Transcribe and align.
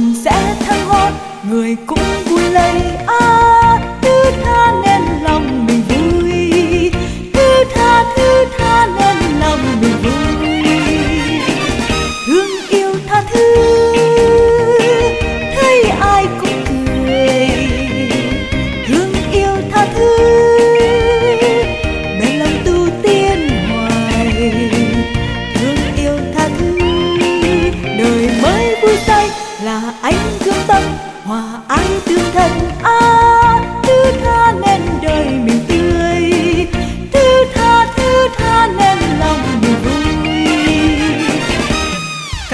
hồn 0.00 0.14
sẽ 0.14 0.54
thăng 0.60 0.88
hốt 0.88 1.10
người 1.50 1.76
cũng 1.86 1.98
vui 2.30 2.50
lây 2.50 2.80
ai 3.06 3.39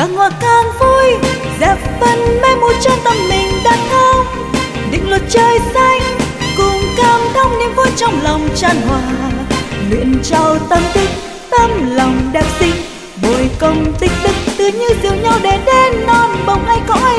càng 0.06 0.16
ngọt 0.16 0.32
càng 0.40 0.64
vui 0.80 1.30
dẹp 1.60 1.78
phần 2.00 2.18
mê 2.42 2.56
mù 2.60 2.66
trong 2.80 2.98
tâm 3.04 3.14
mình 3.28 3.50
đã 3.64 3.76
không, 3.90 4.26
định 4.90 5.08
luật 5.08 5.22
trời 5.30 5.58
xanh 5.74 6.00
cùng 6.56 6.82
cảm 6.96 7.20
thông 7.34 7.58
niềm 7.58 7.74
vui 7.76 7.86
trong 7.96 8.22
lòng 8.22 8.48
tràn 8.56 8.76
hòa. 8.88 9.00
Luyện 9.90 10.22
trao 10.22 10.58
tâm 10.68 10.82
tích 10.94 11.08
tâm 11.50 11.70
lòng 11.94 12.30
đẹp 12.32 12.44
xinh 12.60 12.74
bồi 13.22 13.50
công 13.58 13.92
tích 14.00 14.12
đức 14.24 14.32
tự 14.58 14.70
như 14.72 14.88
diều 15.02 15.14
nhau 15.14 15.38
để 15.42 15.58
đến 15.66 16.06
non 16.06 16.30
bồng 16.46 16.64
hay 16.66 16.80
cõi 16.88 17.15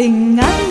la 0.00 0.42
an 0.42 0.69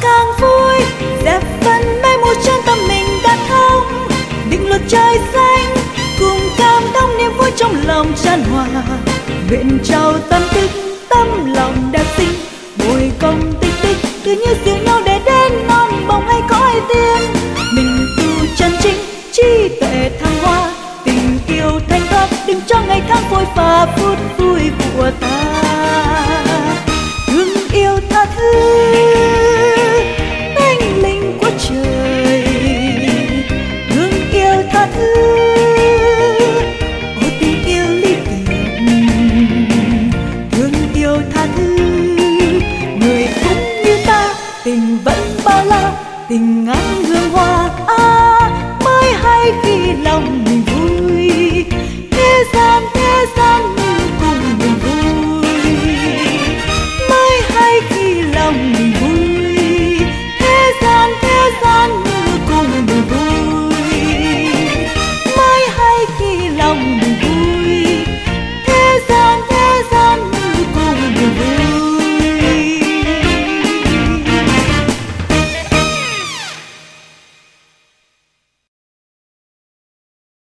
càng 0.00 0.26
vui. 0.40 0.74
Đẹp 1.24 1.40
phần 1.60 2.02
mê 2.02 2.16
mù 2.16 2.34
trong 2.44 2.62
tâm 2.66 2.78
mình 2.88 3.06
đã 3.24 3.36
thông. 3.48 4.08
Định 4.50 4.68
luật 4.68 4.80
trời 4.88 5.18
xanh, 5.32 5.74
cùng 6.18 6.40
cảm 6.58 6.82
thông 6.94 7.18
niềm 7.18 7.32
vui 7.38 7.50
trong 7.56 7.74
lòng 7.86 8.12
tràn 8.24 8.44
hòa. 8.44 8.66
Nguyện 9.48 9.78
trao 9.84 10.12
tâm 10.28 10.42
tích, 10.54 10.70
tâm 11.08 11.54
lòng 11.54 11.88
đẹp 11.92 12.06
xinh. 12.16 12.32
Bồi 12.78 13.12
công 13.18 13.52
tích 13.60 13.74
tích, 13.82 13.96
cứ 14.24 14.30
như 14.30 14.54
dìu 14.64 14.76
nhau 14.76 15.00
để 15.04 15.20
đến 15.24 15.52
non 15.68 16.04
bồng 16.08 16.28
hay 16.28 16.40
cõi 16.48 16.80
tiên. 16.88 17.32
Mình 17.74 18.06
tu 18.18 18.46
chân 18.56 18.72
chính 18.82 18.96
chi 19.32 19.68
tệ 19.80 20.10
thăng 20.20 20.38
hoa. 20.42 20.72
Tình 21.04 21.38
yêu 21.48 21.80
thanh 21.88 22.06
thoát 22.10 22.28
đừng 22.46 22.60
cho 22.66 22.80
ngày 22.88 23.02
tháng 23.08 23.30
vội 23.30 23.44
và 23.56 23.86
phút 23.96 24.18
vui 24.38 24.60
của 24.96 25.10
ta. 25.20 25.36
Thương 27.26 27.68
yêu 27.72 27.98
tha 28.10 28.26
thứ. 28.36 28.89